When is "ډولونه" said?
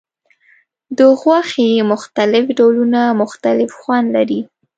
2.57-3.01